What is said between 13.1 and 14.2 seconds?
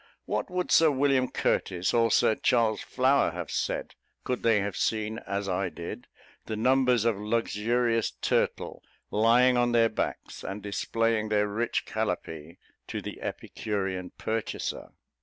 epicurean